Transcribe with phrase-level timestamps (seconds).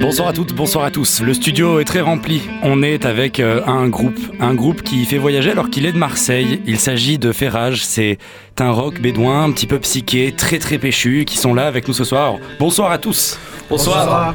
[0.00, 1.20] Bonsoir à toutes, bonsoir à tous.
[1.22, 2.42] Le studio est très rempli.
[2.62, 5.98] On est avec euh, un groupe, un groupe qui fait voyager alors qu'il est de
[5.98, 6.62] Marseille.
[6.66, 7.84] Il s'agit de Ferrage.
[7.84, 8.18] C'est
[8.60, 11.94] un rock bédouin, un petit peu psyché, très très péchu, qui sont là avec nous
[11.94, 12.36] ce soir.
[12.60, 13.38] Bonsoir à tous.
[13.68, 14.34] Bonsoir.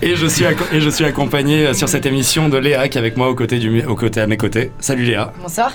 [0.00, 3.00] Et je suis et je suis accompagné euh, sur cette émission de Léa qui est
[3.00, 4.72] avec moi aux côtés du aux côtés à mes côtés.
[4.80, 5.32] Salut Léa.
[5.42, 5.72] Bonsoir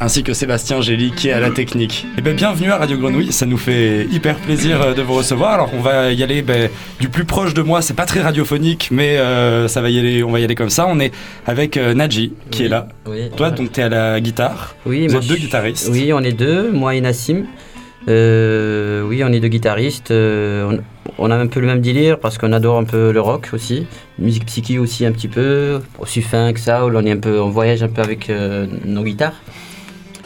[0.00, 2.04] ainsi que Sébastien Gély qui est à la technique.
[2.04, 5.14] Et eh bien bienvenue à Radio Grenouille, ça nous fait hyper plaisir euh, de vous
[5.14, 5.54] recevoir.
[5.54, 8.88] Alors on va y aller ben, du plus proche de moi, c'est pas très radiophonique,
[8.90, 10.86] mais euh, ça va y aller, on va y aller comme ça.
[10.88, 11.12] On est
[11.46, 12.88] avec euh, Nadji qui est là.
[13.06, 13.30] Oui.
[13.36, 14.74] Toi donc tu es à la guitare.
[14.86, 15.88] Oui, vous êtes deux guitaristes.
[15.92, 17.44] Oui, on est deux, moi et Nassim.
[18.08, 20.12] Oui, on est deux guitaristes.
[20.12, 23.86] on, a un peu le même délire parce qu'on adore un peu le rock aussi,
[24.18, 26.84] musique psyché aussi un petit peu, aussi fin que ça.
[26.84, 28.30] On est un peu, on voyage un peu avec
[28.84, 29.40] nos guitares.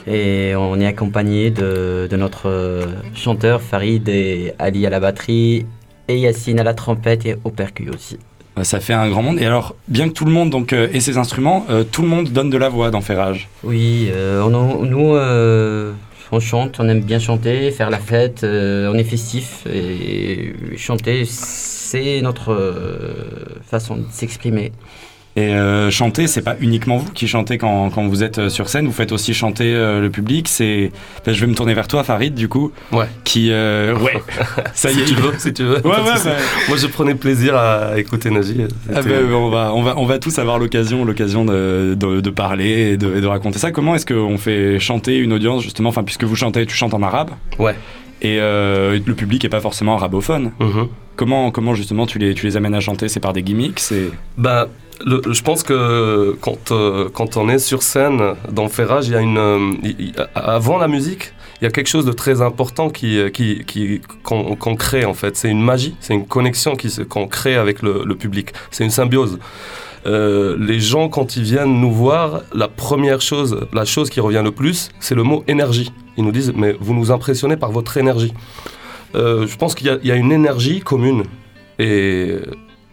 [0.06, 5.66] Et on est accompagné de, notre euh, chanteur Farid et Ali à la batterie
[6.06, 8.18] et Yacine à la trompette et au percu aussi.
[8.62, 9.38] Ça fait un grand monde.
[9.40, 12.08] Et alors, bien que tout le monde donc, euh, ait ses instruments, euh, tout le
[12.08, 13.48] monde donne de la voix dans Ferrage.
[13.64, 14.08] Oui,
[14.48, 15.16] nous,
[16.32, 19.66] on chante, on aime bien chanter, faire la fête, on est festif.
[19.66, 22.54] Et chanter, c'est notre
[23.64, 24.72] façon de s'exprimer.
[25.36, 28.70] Et euh, chanter, c'est pas uniquement vous qui chantez quand, quand, vous êtes euh, sur
[28.70, 30.48] scène, vous faites aussi chanter euh, le public.
[30.48, 30.90] C'est,
[31.26, 32.72] ben, je vais me tourner vers toi, Farid, du coup.
[32.90, 33.04] Ouais.
[33.24, 34.22] Qui, ouais.
[34.72, 35.06] Ça y est.
[35.06, 35.86] Si tu veux, si tu veux.
[35.86, 36.32] Ouais, ouais,
[36.68, 38.62] Moi, je prenais plaisir à écouter Nazi.
[38.94, 42.92] Ah ben, on va, on va, on va tous avoir l'occasion, l'occasion de, de, parler
[42.92, 43.72] et de, de, raconter ça.
[43.72, 47.02] Comment est-ce qu'on fait chanter une audience justement, enfin, puisque vous chantez, tu chantes en
[47.02, 47.32] arabe.
[47.58, 47.74] Ouais.
[48.22, 50.52] Et le public est pas forcément arabophone.
[50.60, 50.88] Mm-hmm.
[51.16, 53.08] Comment, comment justement tu les, tu les amènes à chanter?
[53.08, 54.10] C'est par des gimmicks c'est...
[54.36, 54.68] Bah,
[55.04, 59.20] je pense que quand, euh, quand on est sur scène dans Ferrage, il y a
[59.20, 63.30] une, euh, avant la musique, il y a quelque chose de très important qui, euh,
[63.30, 65.36] qui, qui, qu'on, crée en fait.
[65.36, 66.76] C'est une magie, c'est une connexion
[67.08, 68.52] qu'on crée avec le, public.
[68.70, 69.38] C'est une symbiose.
[70.04, 74.52] les gens, quand ils viennent nous voir, la première chose, la chose qui revient le
[74.52, 75.92] plus, c'est le mot énergie.
[76.16, 78.32] Ils nous disent, mais vous nous impressionnez par votre énergie.
[79.14, 81.24] je pense qu'il y y a une énergie commune.
[81.78, 82.36] Et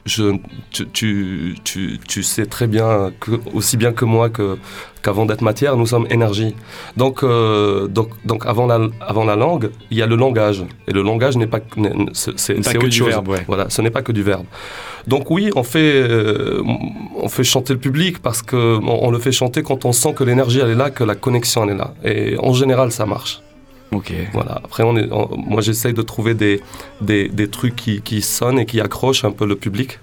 [0.05, 0.35] je,
[0.71, 4.57] tu, tu, tu, sais très bien, que, aussi bien que moi, que,
[5.01, 6.55] qu'avant d'être matière, nous sommes énergie.
[6.97, 10.65] Donc, euh, donc, donc avant, la, avant la langue, il y a le langage.
[10.87, 11.59] Et le langage n'est pas,
[12.13, 13.07] c'est, autre chose.
[13.07, 14.45] Verbe, Voilà, ce n'est pas que du verbe.
[15.07, 16.61] Donc oui, on fait, euh,
[17.15, 20.23] on fait chanter le public parce qu'on on le fait chanter quand on sent que
[20.23, 21.93] l'énergie elle est là, que la connexion elle est là.
[22.03, 23.41] Et en général, ça marche.
[23.93, 24.13] Ok.
[24.33, 24.61] Voilà.
[24.63, 26.61] Après, on est, moi, j'essaye de trouver des,
[27.01, 29.99] des, des trucs qui, qui, sonnent et qui accrochent un peu le public.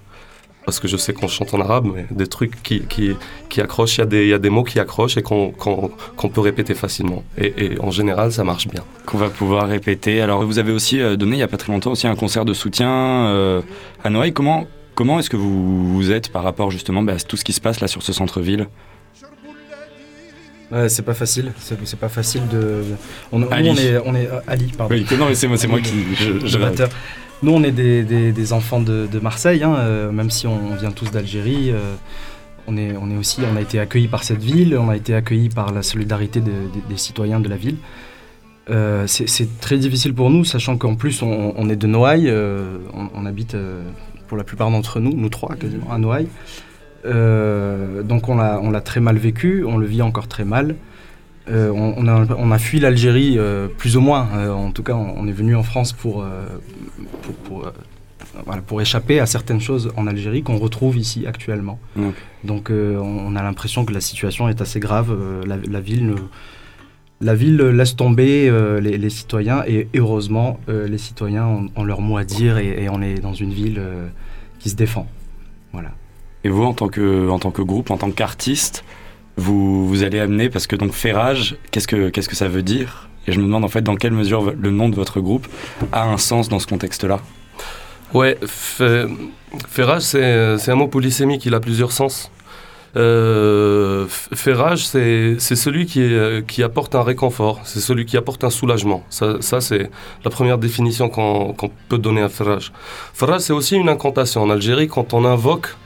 [0.67, 3.17] Parce que je sais qu'on chante en arabe, mais des trucs qui, qui,
[3.49, 6.75] qui accrochent, il y, y, a des mots qui accrochent et qu'on qu'on peut répéter
[6.75, 7.25] facilement.
[7.39, 8.85] Et, et, en général, ça marche bien.
[9.07, 10.21] Qu'on va pouvoir répéter.
[10.21, 12.45] Alors, vous avez aussi euh, donné, il n'y a pas très longtemps, aussi un concert
[12.45, 13.63] de soutien euh,
[14.05, 14.33] à Noël.
[14.33, 17.55] Comment, comment est-ce que vous, vous êtes par rapport justement bah, à tout ce qui
[17.55, 18.69] se passe là sur ce centre-ville?
[20.71, 21.53] Ouais, c'est pas facile.
[21.59, 22.83] C'est pas facile de.
[23.33, 24.95] On, on est, on est euh, Ali, pardon.
[24.95, 26.15] Oui, non, mais c'est moi, c'est moi qui.
[26.15, 26.59] Je, je
[27.43, 30.75] Nous, on est des, des, des enfants de, de Marseille, hein, euh, même si on
[30.77, 31.71] vient tous d'Algérie.
[31.71, 31.95] Euh,
[32.69, 35.15] on est, on est aussi, on a été accueillis par cette ville, on a été
[35.15, 37.79] accueillis par la solidarité des citoyens de la ville.
[39.07, 43.27] c'est très difficile pour nous, sachant qu'en plus on, on, est de Noailles, on, on,
[43.27, 43.57] habite
[44.29, 46.29] pour la plupart d'entre nous, nous trois quasiment, à Noailles.
[47.07, 50.77] Euh, donc on l'a très mal vécu, on le vit encore très mal.
[51.49, 54.29] Euh, on, a, fui l'Algérie euh, plus ou moins.
[54.51, 56.25] en tout cas, on, est venu en France pour,
[58.67, 61.79] pour, échapper à certaines choses en Algérie qu'on retrouve ici actuellement.
[62.45, 65.17] Donc on, a l'impression que la situation est assez grave.
[65.47, 66.15] La, ville,
[67.21, 68.51] la ville laisse tomber
[68.81, 73.15] les, citoyens et heureusement, les citoyens ont, leur mot à dire et, et on est
[73.15, 73.81] dans une ville
[74.61, 75.09] qui se défend.
[75.73, 75.91] Voilà.
[76.45, 78.85] Et vous, en tant que, en tant que groupe, en tant qu'artiste,
[79.37, 83.09] vous, vous allez amener, parce que donc Ferrage, qu'est-ce que, que ça veut dire?
[83.27, 85.47] Et je me demande en fait dans quelle mesure le nom de votre groupe
[85.93, 87.21] a un sens dans ce contexte-là?
[88.15, 88.39] Ouais,
[89.69, 92.31] Ferrage, c'est un mot polysémique, il a plusieurs sens.
[92.97, 96.11] Euh, ferrage, c'est celui qui,
[96.49, 99.05] qui apporte un réconfort, c'est celui qui apporte un soulagement.
[99.11, 99.91] Ça, ça c'est
[100.25, 101.55] la première définition qu'on
[101.89, 102.73] peut donner à ferrage.
[103.15, 104.43] Ferrage, c'est aussi une incantation.
[104.43, 105.77] En Algérie, quand on invoque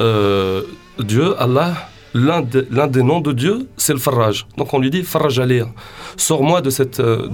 [0.00, 0.62] euh,
[0.98, 1.74] Dieu, Allah,
[2.14, 4.46] l'un des noms de Dieu, c'est le Faraj.
[4.56, 5.66] Donc on lui dit Faraj Alir,
[6.16, 7.28] sors-moi de cette, euh,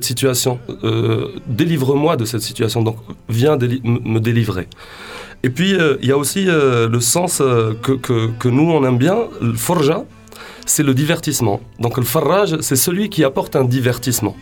[0.00, 2.96] situation, euh, délivre-moi de cette situation, donc
[3.28, 4.68] viens me délivrer.
[5.44, 10.04] Et puis, il y a aussi le sens que nous, on aime bien, le forja,
[10.66, 11.60] c'est le divertissement.
[11.80, 14.36] Donc le farraj, c'est celui qui apporte un divertissement.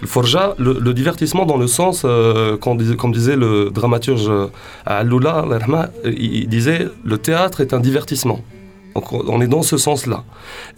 [0.00, 2.78] Le forja, le, divertissement dans le sens, euh, comme,
[3.12, 4.46] disait, le dramaturge euh,
[4.84, 8.40] Allah yarhamah, il disait, le théâtre est un divertissement.
[8.96, 10.24] Donc on est dans ce sens-là.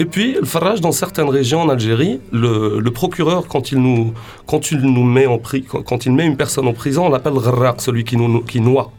[0.00, 4.12] Et puis, le farraj, dans certaines régions en Algérie, le, procureur, quand il, nous,
[4.44, 7.80] quand il nous met en quand, il met une personne en prison, on l'appelle gharraq,
[7.80, 8.90] celui qui, nous, qui noie.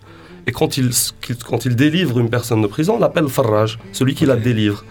[0.50, 0.90] Et quand il,
[1.22, 4.84] qu'il- quand il délivre une personne de prison, on l'appelle farraj, celui qui la délivre.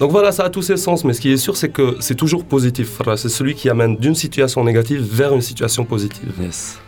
[0.00, 2.14] Donc voilà, ça a tous ses sens, mais ce qui est sûr, c'est que c'est
[2.14, 2.86] toujours positif.
[2.88, 3.18] farraj.
[3.18, 6.32] C'est celui qui amène d'une situation négative vers une situation positive.
[6.40, 6.78] Yes.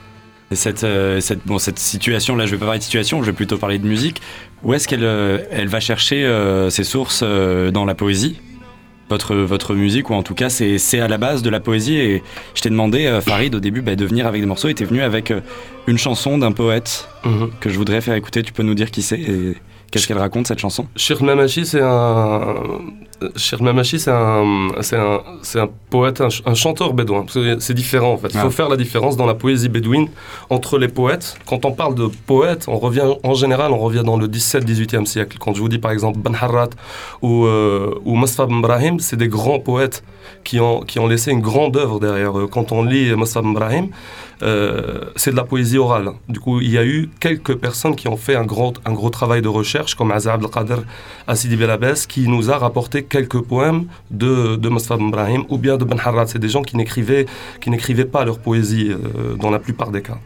[0.51, 3.27] Et cette, euh, cette, bon, cette situation, là je vais pas parler de situation, je
[3.27, 4.23] vais plutôt parler de musique.
[4.63, 8.41] Où est-ce qu'elle euh, elle va chercher euh, ses sources dans la poésie?
[9.15, 11.97] Votre, votre musique, ou en tout cas c'est c'est à la base de la poésie.
[11.97, 12.23] Et
[12.55, 14.85] je t'ai demandé, euh, Farid, au début, bah, de venir avec des morceaux, et t'es
[14.85, 15.41] venu avec euh,
[15.87, 17.51] une chanson d'un poète Mhm.
[17.61, 18.43] que je voudrais faire écouter.
[18.43, 19.55] Tu peux nous dire qui c'est et
[19.91, 20.87] qu'est-ce qu'elle raconte cette chanson?
[20.97, 22.55] Shir Mamachi, c'est un.
[23.37, 27.25] Shir Mamachi, c'est un, c'est un, c'est un poète, un, ch- un chanteur bédouin.
[27.61, 28.29] C'est différent en fait.
[28.35, 28.61] Il faut Ah.
[28.61, 30.09] faire la différence dans la poésie bédouine
[30.51, 31.37] entre les poètes.
[31.47, 35.39] Quand on parle de poète, on revient en général, on revient dans le 17-18e siècle.
[35.41, 36.71] Quand je vous dis par exemple Ben Harrat
[37.23, 40.03] ou, euh, ou Mosfab Ibrahim, c'est des grands poètes
[40.43, 42.47] qui ont, qui ont laissé une grande œuvre derrière eux.
[42.47, 43.89] Quand on lit Mosfab Ibrahim,
[44.43, 46.11] euh, c'est de la poésie orale.
[46.29, 49.11] Du coup, il y a eu quelques personnes qui ont fait un gros, un gros
[49.11, 50.83] travail de recherche, comme Azza Abdelkader
[51.27, 54.69] Assidi Belabès, qui nous a rapporté quelques poèmes de, de
[55.09, 56.27] Ibrahim ou bien de Ben Harrat.
[56.27, 57.27] C'est des gens qui n'écrivaient,
[57.61, 60.19] qui n'écrivaient pas leur poésie euh, dans la plupart des cas.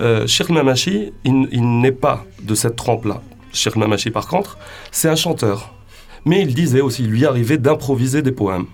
[0.00, 3.22] Euh, Sheikh Mamachi, il, n'est pas de cette trempe-là.
[3.52, 4.58] Sheikh Mamachi, par contre,
[4.90, 5.72] c'est un chanteur.
[6.24, 8.66] Mais il disait aussi, il lui arrivait d'improviser des poèmes.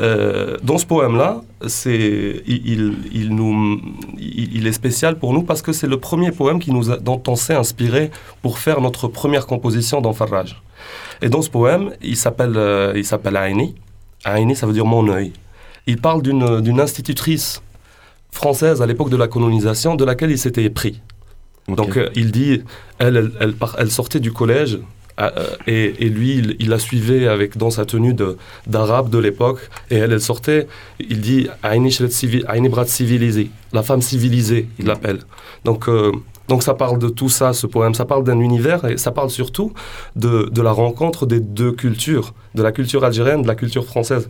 [0.00, 3.78] Euh, dans ce poème-là, c'est, il, il- il nous,
[4.18, 7.22] il, est spécial pour nous parce que c'est le premier poème qui nous a- dont
[7.28, 8.10] on s'est inspiré
[8.40, 10.62] pour faire notre première composition dans Farraj.
[11.20, 13.74] Et dans ce poème, il s'appelle, euh, il s'appelle Aini.
[14.24, 15.32] Aini, ça veut dire mon œil.
[15.86, 17.60] Il parle d'une, d'une institutrice
[18.30, 21.02] française à l'époque de la colonisation de laquelle il s'était épris.
[21.68, 22.62] Donc euh, il dit,
[22.98, 24.78] elle, elle, elle, sortait du collège
[25.66, 28.14] et, et lui, il, la suivait avec, dans sa tenue
[28.66, 29.60] d'arabe de l'époque.
[29.90, 30.66] Et elle, elle sortait,
[30.98, 35.20] il dit Aini Shret civi- Aini Brat civilisé, la femme civilisée, il l'appelle.
[35.64, 36.12] Donc, euh,
[36.48, 37.94] donc ça parle de tout ça, ce poème.
[37.94, 39.72] Ça parle d'un univers et ça parle surtout
[40.16, 44.28] de la rencontre des deux cultures, de la culture algérienne, de la culture française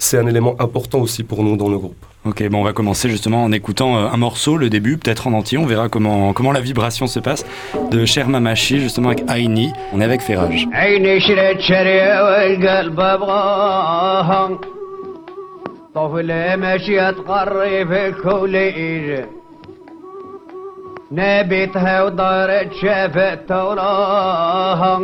[0.00, 1.96] C'est un élément important aussi pour nous dans le groupe.
[2.26, 5.32] Ok, bon, on va commencer justement en écoutant euh, un morceau, le début, peut-être en
[5.32, 5.56] entier.
[5.58, 7.46] On verra comment, comment la vibration se passe
[7.90, 9.72] de Cher Mamachi, justement avec Aini.
[9.92, 10.66] On est avec Ferrage.
[10.72, 14.58] عيني شريت شرية والقلب ابغاها
[15.94, 19.24] طفلة ماشية تقري في الكوليج
[21.12, 25.00] نبيتها ودارت شافت توراها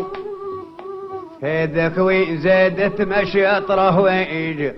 [1.42, 4.70] هذاك وين زادت ماشية رهويج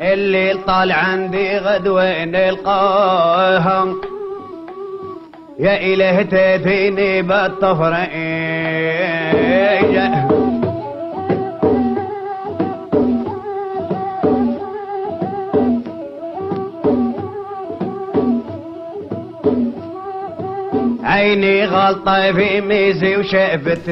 [0.00, 3.86] الليل طال عندي غدوة نلقاها
[5.58, 8.06] يا إله تاتيني بالتفريج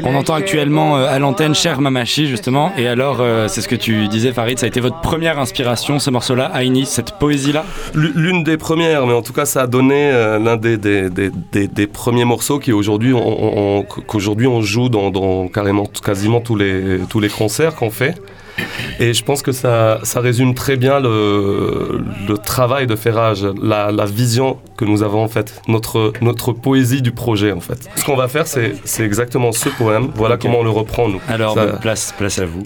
[0.04, 2.72] On entend actuellement euh, à l'antenne Cher Mamachi, justement.
[2.76, 5.98] Et alors, euh, c'est ce que tu disais, Farid, ça a été votre première inspiration,
[5.98, 7.64] ce morceau-là, Aini, cette poésie-là?
[7.94, 11.08] L- L'une des premières, mais en tout cas, ça a donné euh, l'un des, des,
[11.10, 11.30] des,
[11.68, 13.14] des- premiers morceaux qui aujourd'hui
[14.06, 18.14] qu'aujourd'hui on joue dans, dans carrément quasiment tous les, tous les concerts qu'on fait.
[19.00, 23.90] Et je pense que ça, ça résume très bien le, le travail de Ferrage, la,
[23.90, 27.88] la vision que nous avons en fait, notre, notre poésie du projet en fait.
[27.96, 30.10] Ce qu'on va faire, c'est exactement ce poème.
[30.14, 31.20] Voilà comment on le reprend nous.
[31.28, 32.62] Alors, Ça- place, place à vous.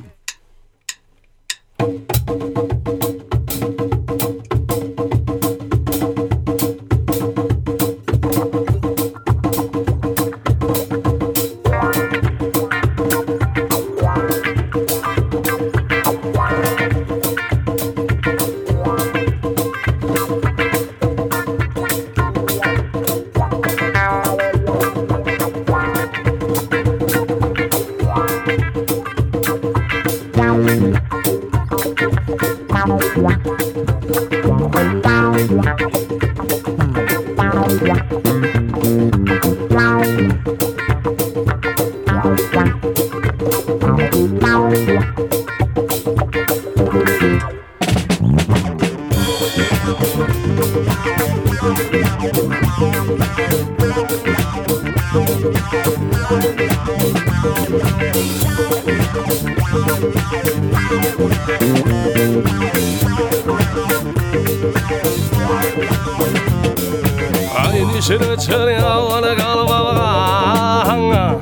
[67.67, 71.39] Aynı şere çere avana kalbağan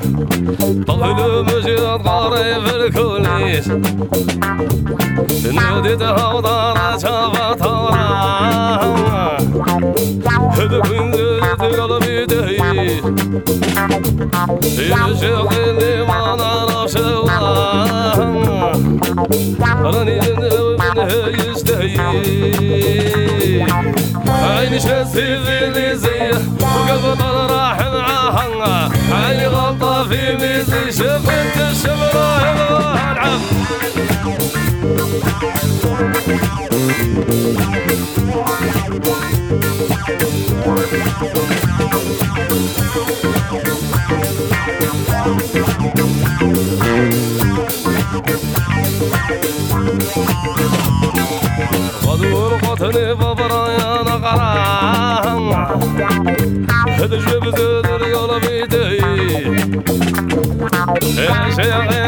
[0.87, 3.67] Tahlı mücid gari fil kulis
[5.45, 9.06] Nödit havdara çava tavran
[11.77, 13.01] قلب يدهيه
[14.79, 16.95] يرجع اللي ما نعرفش
[19.81, 20.19] راني
[20.79, 21.97] منها يشتهي
[24.27, 26.31] عيني شاسي في ميزي
[26.61, 33.39] وقلب راح معاها عيني غلطة في ميزي شفت الشمرة العب
[52.77, 55.41] Tını babarayana karan
[56.87, 59.01] Hedi jübüzüdür yolu bideyi
[61.17, 62.06] Eşeğe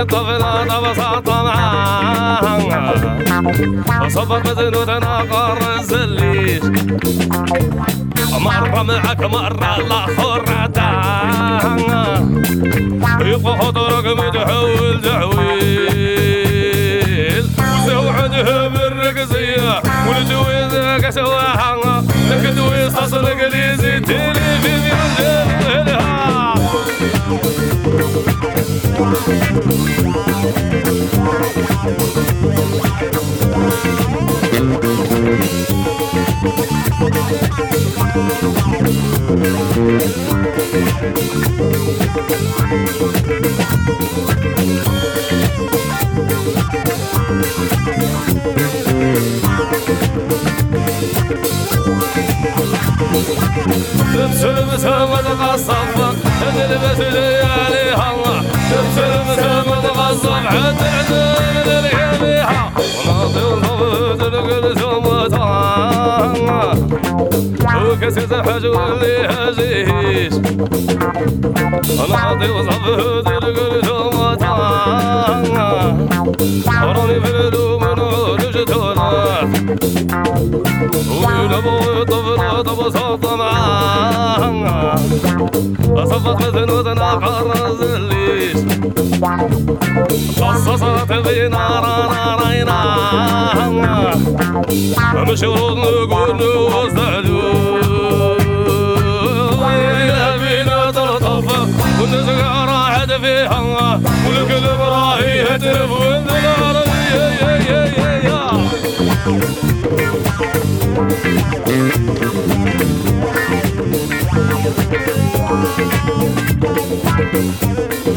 [0.00, 2.94] الطفلة بساطة معاها
[4.04, 4.48] وصبت
[4.88, 6.62] أنا قر الزليش
[8.40, 12.18] مرة معك مرة الأخرى تاها
[13.20, 16.40] يبقى خطرك متحول تعويل
[17.86, 21.76] وسوعدها بالرقصية والدويزة كسواها
[22.30, 25.49] لك دويز تصل قليزي تلي في ميوزك
[54.40, 62.72] Sözümü sövmedim aslanla Kendini besülü yani hanla تبسم سمت غصن عد عدن العليها
[63.08, 66.34] وناضي ونفض القلس ومطان
[67.86, 68.64] وكسيت الحج
[77.20, 77.79] في الدوم
[80.10, 84.96] ويلعبوا طفلات بسط معاها
[86.04, 88.56] صفت مثل ودنا قرز الليش
[90.40, 92.80] قصصت فينا رانا راينا
[95.14, 96.42] مش ورد نقول
[96.74, 97.70] وزعلوا
[100.38, 101.46] فينا تلطف
[102.00, 103.60] والنزقة راحت فيها
[104.26, 108.50] والقلب راهي تلف والنار يا يا يا يا
[109.90, 109.96] Thank
[118.06, 118.09] you.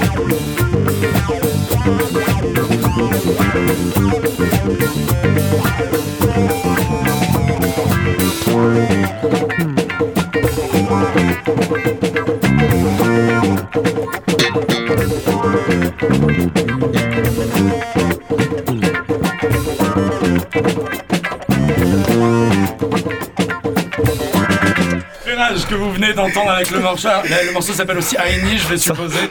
[26.13, 27.07] Venez d'entendre avec le morceau.
[27.47, 29.29] Le morceau s'appelle aussi Aini, je vais supposer.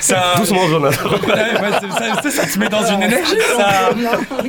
[0.00, 1.10] Ça, Doucement, Jonathan.
[1.20, 3.90] C'est- ça, ça, ça te met dans une énergie, ça.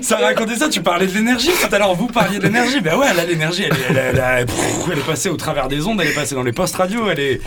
[0.02, 1.52] Ça racontait ça, tu parlais de l'énergie.
[1.62, 2.80] Tout à l'heure, vous parliez de l'énergie.
[2.82, 4.46] Ben ouais, là, l'énergie, elle, est- elle, elle,
[4.92, 7.20] elle est passée au travers des ondes, elle est passée dans les postes radio, elle
[7.20, 7.42] est,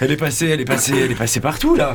[0.00, 1.94] elle est passée, elle est passée, elle est passée partout, là.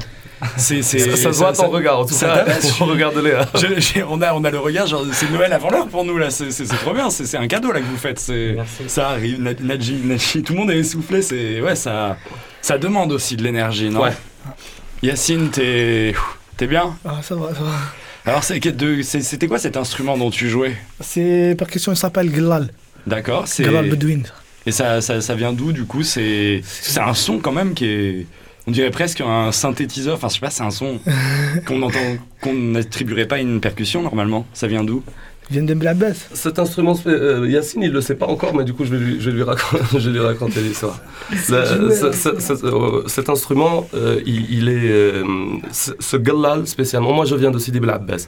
[0.58, 2.46] C'est, c'est, Ça, ça se voit à ton regard, en tout ça cas.
[2.48, 3.46] hein.
[3.56, 6.18] J'ai- j'ai- on, a, on a le regard, genre, c'est Noël avant l'heure pour nous,
[6.18, 6.30] là.
[6.30, 8.20] C'est, c'est- c'est trop bien, c'est, c'est un cadeau, là, que vous faites.
[8.20, 8.84] C'est, Merci.
[8.88, 12.18] ça arrive, Nad- Nadji, Nadji, tout le monde est essoufflé, c'est, ouais, ça,
[12.62, 14.02] ça demande aussi de l'énergie, non?
[14.04, 14.14] Ouais.
[15.02, 16.14] Yacine, t'es,
[16.58, 16.96] t'es bien?
[17.06, 17.72] Ah, ça va, ça va.
[18.26, 20.76] alors, c'est- de- c'est- c'était quoi cet instrument dont tu jouais?
[21.02, 22.70] C'est percussion, il s'appelle Glal.
[23.06, 24.22] D'accord, c'est Glal Bedouin.
[24.66, 26.04] et ça, ça, ça vient d'où du coup?
[26.04, 28.28] C'est c'est un son quand même qui est,
[28.68, 30.16] on dirait presque un synthétiseur.
[30.16, 31.00] Enfin, je sais pas, c'est un son
[31.68, 34.46] qu'on entend, qu'on n'attribuerait pas à une percussion normalement.
[34.54, 35.04] Ça vient d'où?
[35.50, 36.30] Il vient de Blabès.
[36.34, 39.18] Cet instrument, euh, Yacine, il le sait pas encore, mais du coup, je vais lui,
[39.20, 41.02] je vais lui, raconter, je vais lui raconter l'histoire.
[41.50, 44.90] Euh, cet instrument, euh, il, il est.
[44.92, 45.24] euh,
[45.72, 48.28] ce gallal spécialement, moi je viens de Sidi Bel Abbas.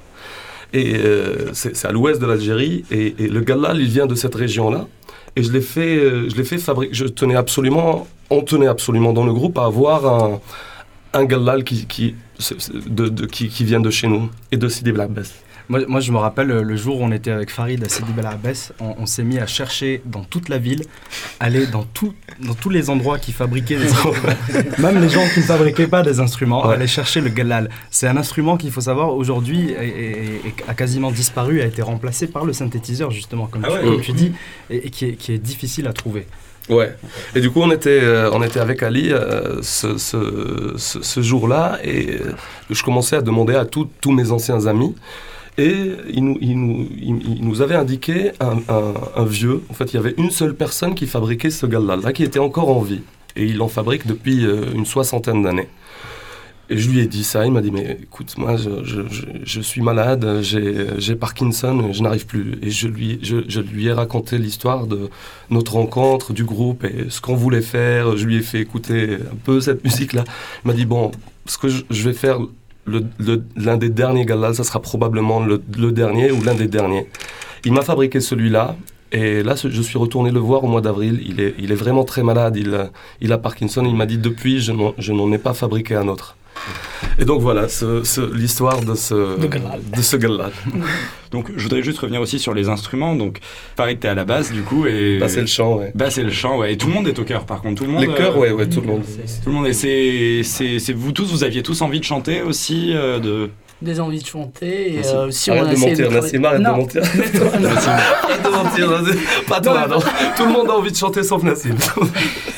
[0.74, 4.36] Et euh, c'est à l'ouest de l'Algérie, et, et le gallal, il vient de cette
[4.36, 4.88] région-là.
[5.38, 6.94] Et je l'ai fait, euh, je l'ai fait fabriquer.
[6.94, 10.40] Je tenais absolument, on tenait absolument dans le groupe à avoir un,
[11.14, 12.16] un galal qui, qui,
[12.88, 15.34] de, de- qui, qui vient de chez nous et de Sidi Bel Abbès.
[15.68, 18.12] Moi, moi, je me rappelle euh, le jour où on était avec Farid à Sidi
[18.14, 20.84] Bel Abbès, on, on s'est mis à chercher dans toute la ville,
[21.40, 24.14] aller dans, tout, dans tous les endroits qui fabriquaient des instruments,
[24.78, 26.76] même les gens qui ne fabriquaient pas des instruments, Ouais.
[26.76, 27.72] aller chercher le galal.
[27.90, 31.82] C'est un instrument qu'il faut savoir aujourd'hui est- est- est- a quasiment disparu, a été
[31.82, 33.84] remplacé par le synthétiseur justement, comme, Ah tu, ouais.
[33.94, 34.34] comme tu dis,
[34.70, 36.28] et, et qui, est, qui est difficile à trouver.
[36.70, 36.96] Ouais.
[37.36, 42.34] Et du coup, on était, euh, on était avec Ali euh, ce, jour-là et euh,
[42.70, 44.96] je commençais à demander à tous mes anciens amis.
[45.58, 45.74] Et
[46.14, 46.88] il nous, nous,
[47.40, 49.64] nous avait indiqué un, vieux.
[49.70, 52.70] En fait, il y avait une seule personne qui fabriquait ce gala-là, qui était encore
[52.70, 53.02] en vie.
[53.38, 55.70] Et il en fabrique depuis une soixantaine d'années.
[56.70, 58.70] Et je lui ai dit ça, il m'a dit, mais écoute, moi, je,
[59.44, 62.58] je, suis malade, j'ai Parkinson, je n'arrive plus.
[62.64, 65.10] Et je lui, je, lui ai raconté l'histoire de
[65.52, 68.18] notre rencontre, du groupe, et ce qu'on voulait faire.
[68.18, 70.24] Je lui ai fait écouter un peu cette musique-là.
[70.64, 71.12] Il m'a dit, bon,
[71.46, 72.40] ce que je, vais faire,
[72.88, 75.60] l'un des derniers galas, ça sera probablement le,
[75.92, 77.08] dernier ou l'un des derniers.
[77.64, 78.76] Il m'a fabriqué celui-là.
[79.12, 81.22] Et là, je suis retourné le voir au mois d'avril.
[81.24, 82.58] Il est, il est vraiment très malade.
[82.58, 82.90] Il,
[83.22, 83.86] il a Parkinson.
[83.86, 86.36] Il m'a dit depuis, je n'en ai pas fabriqué un autre.
[87.20, 89.80] Et donc voilà, ce- ce- l'histoire de ce, De Galal.
[89.96, 90.16] de ce.
[91.32, 93.16] Donc je voudrais juste revenir aussi sur les instruments.
[93.16, 93.40] Donc
[93.76, 95.92] Farid, t'es à la basse du coup et Bah, c'est le chant, ouais.
[95.96, 96.74] Basse et le chant, ouais.
[96.74, 97.82] Et tout le monde est au cœur par contre.
[97.82, 98.02] Tout le monde.
[98.02, 99.04] Les chœurs, euh, ouais, ouais, tout le monde.
[99.44, 99.68] Tout le monde.
[99.68, 103.50] Et c'est, c'est, c'est vous tous, vous aviez tous envie de chanter aussi euh, de.
[103.82, 104.96] Des envies de chanter.
[104.96, 107.02] Et euh, si on Arrête a de mentir, Nassim, arrête de Non, mentir.
[107.16, 109.16] mais- Arrête de mentir.
[109.48, 110.00] Pas toi, non.
[110.38, 111.76] Tout le monde a envie de chanter sauf Nassim.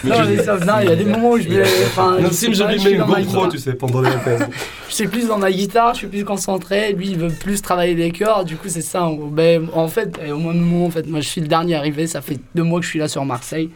[0.04, 1.64] Non, mais ça- non, il y a des moments où je vais.
[1.88, 3.50] Enfin, Nassim, je lui suis mets une dans ma GoPro, guitare.
[3.50, 4.48] tu sais, pendant les thèses.
[4.90, 6.94] Je suis plus dans ma guitare, je suis plus concentré.
[6.94, 8.46] Lui, il veut plus travailler les chœurs.
[8.46, 9.04] Du coup, c'est ça.
[9.04, 9.28] En, gros.
[9.28, 12.06] Ben, en fait, euh, au même moment, en fait, moi, je suis le dernier arrivé.
[12.08, 13.70] Ça fait deux mois que je suis là sur Marseille.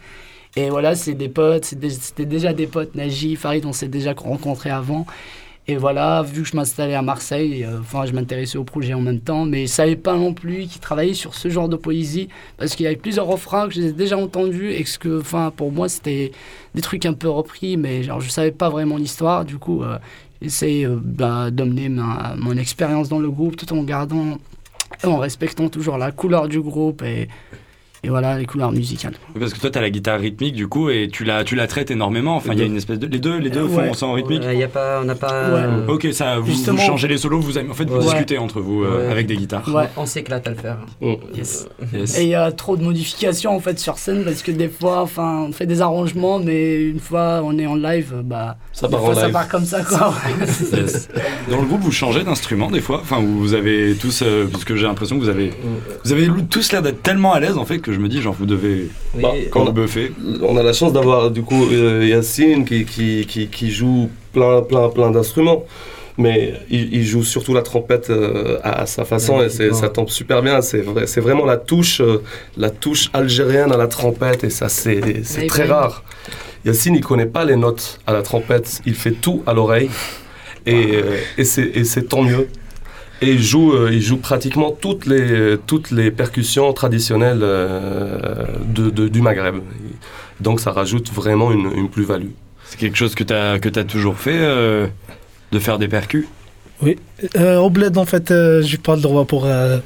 [0.54, 1.64] Et voilà, c'est des potes.
[1.64, 2.94] C'était déjà des potes.
[2.94, 5.06] Naji, Farid, on s'est déjà rencontrés avant.
[5.68, 9.00] Et voilà, vu que je m'installais à Marseille, euh, enfin, je m'intéressais au projet en
[9.00, 12.28] même temps, mais je savais pas non plus qu'il travaillait sur ce genre de poésie,
[12.56, 15.88] parce qu'il y avait plusieurs refrains que j'ai déjà entendus, et que, enfin, pour moi,
[15.88, 16.32] c'était
[16.74, 19.98] des trucs un peu repris, mais genre, je savais pas vraiment l'histoire, du coup, euh,
[20.40, 24.38] j'essaie euh, bah, d'amener ma- mon expérience dans le groupe, tout en gardant,
[25.04, 27.02] en respectant toujours la couleur du groupe,
[28.04, 29.14] et voilà, les couleurs musicales.
[29.38, 31.90] Parce que toi, t'as la guitare rythmique du coup et tu la, tu la traites
[31.90, 32.34] énormément.
[32.36, 33.06] Enfin, il y a une espèce de.
[33.06, 33.94] Les deux, les deux font Ouais.
[33.94, 34.42] ça en rythmique.
[34.52, 35.28] Il y a pas, on n'a pas.
[35.28, 35.60] Ouais.
[35.62, 38.02] euh, Ok, ça, vous, changez les solos, vous, en fait, vous Ouais.
[38.02, 39.68] discutez entre vous euh, avec des guitares.
[39.72, 39.88] Ouais.
[39.96, 40.78] On s'éclate à le faire.
[41.34, 41.68] Yes.
[41.94, 42.18] Yes.
[42.18, 45.02] Et il y a trop de modifications en fait sur scène parce que des fois,
[45.02, 48.92] enfin, on fait des arrangements, mais une fois on est en live, bah, Ça des
[48.92, 49.32] part en fois ça live.
[49.32, 50.12] part comme ça quoi.
[50.72, 51.08] Yes.
[51.50, 52.98] Dans le groupe, vous changez d'instrument des fois?
[53.02, 55.52] Enfin, vous avez tous, euh, parce que j'ai l'impression que vous avez,
[56.04, 58.34] vous avez tous l'air d'être tellement à l'aise en fait que je me dis genre
[58.34, 60.12] vous devez Oui, Bah, quand On buffez.
[60.42, 64.62] On a la chance d'avoir du coup euh, Yacine qui, qui, qui, qui joue plein,
[64.62, 65.64] plein, plein d'instruments.
[66.18, 69.88] Mais il, il joue surtout la trompette euh, à, à sa façon Ouais, et ça
[69.88, 70.60] tombe super bien.
[70.60, 72.22] C'est vrai, c'est vraiment la touche, euh,
[72.58, 76.04] la touche algérienne à la trompette et ça c'est Ouais, très rare.
[76.66, 79.88] Yacine il connaît pas les notes à la trompette, il fait tout à l'oreille
[80.66, 82.46] et, euh, et c'est et c'est tant mieux.
[83.22, 88.90] Et il joue, euh, il joue pratiquement toutes les, toutes les percussions traditionnelles euh, de,
[88.90, 89.56] de- du Maghreb.
[90.40, 92.32] Donc ça rajoute vraiment une, une plus-value.
[92.64, 94.86] C'est quelque chose que t'as que t'as toujours fait euh,
[95.52, 96.26] de faire des percus?
[97.36, 99.78] Euh, au bled, en fait, euh, j'ai pas le droit pour, euh,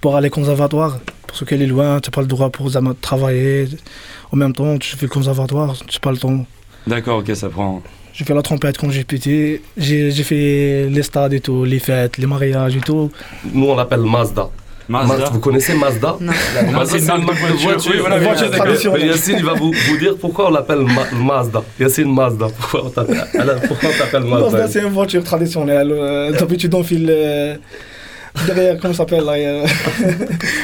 [0.00, 0.98] pour aller au conservatoire.
[1.28, 2.68] Parce qu'elle est loin, tu n'as pas le droit pour
[3.00, 3.68] travailler.
[4.32, 6.44] En même temps, tu fais le conservatoire, tu n'as pas le temps.
[6.88, 7.82] D'accord, ok, ça prend.
[8.12, 9.62] J'ai fait la trompette quand j'ai pété.
[9.76, 13.10] J'ai fait les stades et tout, les fêtes, les mariages et tout.
[13.52, 14.48] Nous on l'appelle Mazda.
[14.88, 15.14] Mazda.
[15.14, 16.16] Mazda, Vous connaissez Mazda?
[16.20, 16.32] Non.
[16.72, 17.92] Mazda, c'est une marque de voiture.
[17.92, 19.00] Oui, voilà, Une voiture traditionnelle.
[19.02, 21.62] Mais Yacine, il va vous, vous dire pourquoi on l'appelle Ma- Mazda.
[21.78, 22.48] Yacine Mazda.
[22.58, 23.16] Pourquoi on t'appelle
[24.10, 25.92] ça, Mazda c'est une voiture traditionnelle.
[25.92, 27.54] Euh, D'habitude, on file euh,
[28.46, 29.34] derrière, comment ça s'appelle là,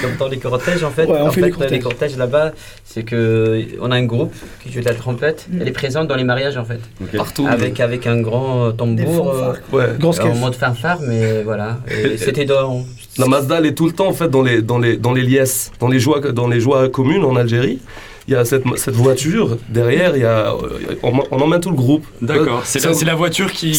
[0.03, 1.07] Comme dans les cortèges, en fait.
[1.07, 1.71] Ouais, on en fait fait, les dans cortèges.
[1.73, 2.53] les cortèges là-bas,
[2.85, 5.47] c'est que on a un groupe qui joue de la trompette.
[5.61, 6.81] Elle est présente dans les mariages, en fait.
[7.17, 7.47] Partout.
[7.49, 9.33] Avec, avec un grand euh, Des tambour.
[9.35, 9.55] fanfares.
[9.73, 9.87] euh, Ouais.
[9.99, 11.79] grosse en mode fanfare, mais voilà.
[12.19, 12.85] C'était dans.
[13.19, 15.23] La Mazda, elle est tout le temps en fait dans les, dans les, dans les
[15.23, 17.79] liesses, dans les joies, dans les joies communes en Algérie.
[18.29, 21.71] Il y a cette, cette voiture derrière, il y a, euh, on, on emmène tout
[21.71, 22.05] le groupe.
[22.21, 22.63] D'accord.
[22.65, 23.79] C'est la, c'est la voiture qui, qui,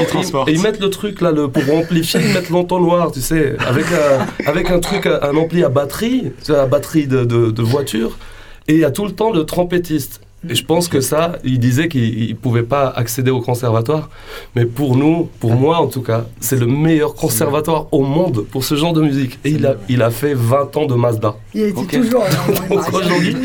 [0.00, 0.48] qui- transporte.
[0.48, 3.86] Et ils mettent le truc là, le, pour amplifier, ils mettent l'entonnoir, tu sais, avec
[3.86, 8.18] un, avec un truc, un ampli à batterie, la batterie de, de, de voiture.
[8.66, 10.20] Et il y a tout le temps le trompettiste.
[10.48, 14.08] Et je pense que ça, il disait qu'il ne pouvait pas accéder au conservatoire.
[14.54, 18.62] Mais pour nous, pour moi en tout cas, c'est le meilleur conservatoire au monde pour
[18.64, 19.38] ce genre de musique.
[19.44, 21.34] Et il a, il a fait 20 ans de Mazda.
[21.54, 21.90] Il était Ok.
[21.90, 22.24] toujours
[22.70, 23.36] aujourd'hui,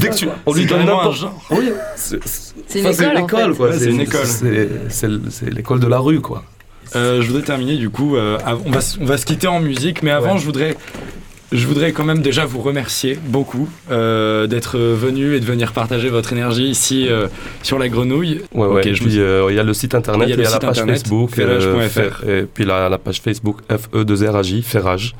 [0.00, 1.38] Dès que tu, on lui donne n'importe genre.
[1.50, 2.16] Oui, c'est
[2.80, 3.56] une enfin, école, en fait.
[3.56, 3.68] quoi.
[3.68, 4.26] Ouais, c'est une école.
[4.88, 6.44] C'est l'école de la rue, quoi.
[6.96, 8.16] Euh, je voudrais terminer du coup.
[8.16, 10.38] euh, on, va, on va se quitter en musique, mais avant, Ouais.
[10.38, 10.76] je voudrais.
[11.52, 16.08] Je voudrais quand même déjà vous remercier beaucoup euh, d'être venu et de venir partager
[16.08, 17.28] votre énergie ici euh,
[17.62, 18.40] sur la grenouille.
[18.56, 22.64] Euh, il y a le site internet, il y, a, la page Facebook, et puis
[22.64, 25.14] la, la, page Facebook FE2RAJ, Ferrage.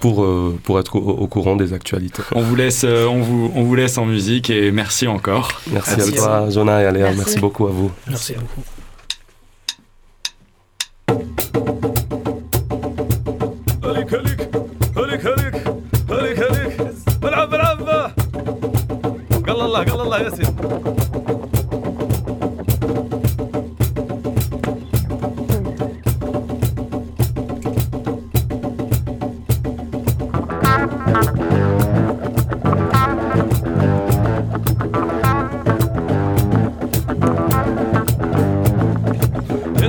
[0.00, 0.26] pour,
[0.64, 2.22] pour être au, courant des actualités.
[2.34, 5.48] On vous, laisse, on, vous, on vous laisse en musique et merci encore.
[5.70, 7.04] Merci, à toi, Jonah et Aléa.
[7.04, 7.18] Merci.
[7.18, 7.38] merci.
[7.38, 7.92] beaucoup à vous.
[8.08, 8.64] Merci, merci beaucoup.
[13.82, 14.33] Allez,
[20.18, 20.46] 다녔어요.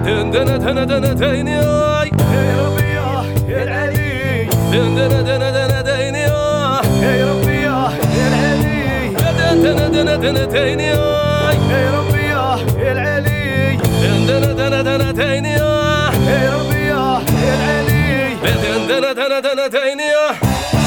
[0.05, 1.84] 든든든든든든든요.
[10.25, 13.77] دنتين ياه يا ربي ياه يا العلي
[14.27, 18.35] دنا دنا دنتين ياه يا ربي ياه يا العلي
[18.87, 20.35] دنا دنا دنتين ياه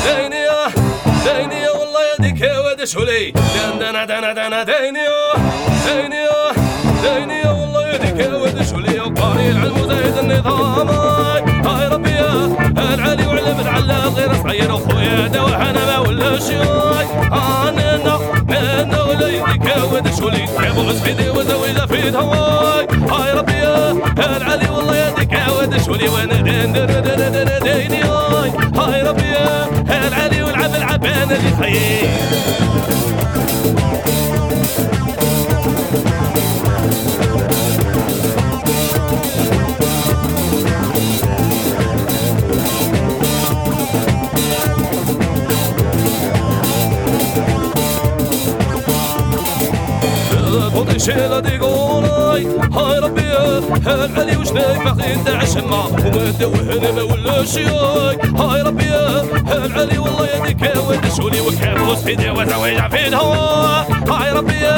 [0.05, 0.69] دين ياه
[1.25, 3.33] دين ياه والله يديك يا واد شولي.
[3.81, 5.35] دنا دنا دنا دين ياه
[5.87, 6.53] دين ياه
[7.03, 9.01] دين ياه والله يديك يا واد شولي.
[9.01, 11.39] وقاري العلم وزايد النظام آه.
[11.67, 16.39] آه يا ربي ياه العلي وعلى بن علاق غير صغير أخويا دواحنا ما ولا ياه
[20.89, 21.28] was within.
[51.09, 53.23] خذي شيلة دي قولاي هاي ربي
[53.87, 58.95] العلي وش نايف أخي انت عشما وما دوهنا ما ولا شياي هاي ربي
[59.53, 64.69] العلي والله يديك ود شولي وكابوس في دي وزويجة في الهوا هاي ربي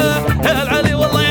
[0.45, 1.30] العلي والله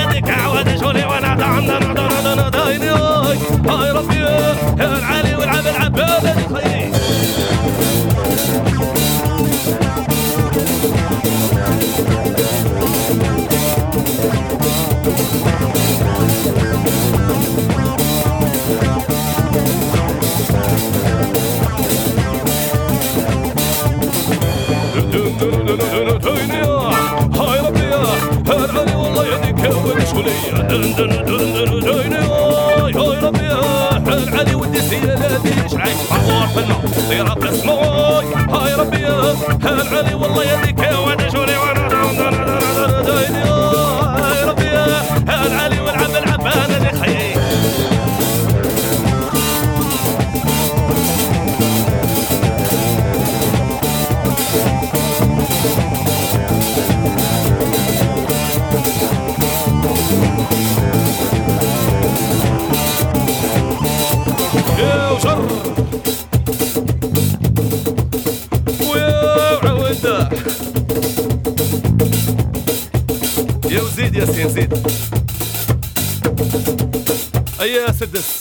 [78.00, 78.40] Listen to this.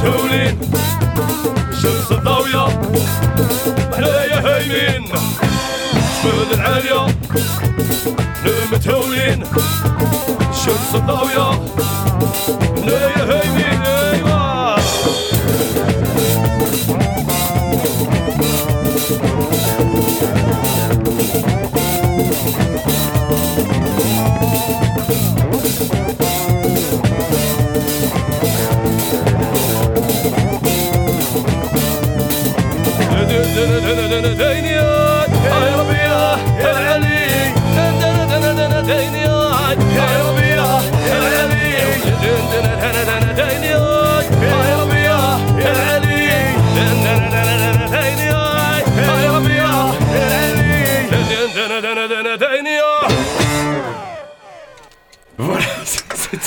[0.00, 0.97] Hur
[4.68, 5.06] القايمين
[6.22, 7.06] شمل العالية
[8.46, 9.42] المتهاويين
[10.50, 11.87] الشمس الضاوية.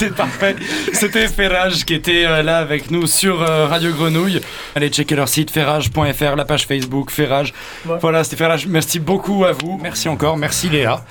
[0.01, 0.55] C'est parfait.
[0.93, 4.41] C'était Ferrage qui était euh, là avec nous sur euh, Radio Grenouille.
[4.75, 7.53] Allez checker leur site ferrage.fr, la page Facebook Ferrage.
[7.85, 7.97] Ouais.
[8.01, 8.65] Voilà, c'était Ferrage.
[8.65, 9.77] Merci beaucoup à vous.
[9.79, 10.37] Merci encore.
[10.37, 11.05] Merci Léa.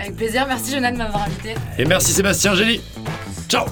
[0.00, 1.54] Avec plaisir, merci Jonathan de m'avoir invité.
[1.78, 2.80] Et merci Sébastien Gély.
[3.48, 3.66] Ciao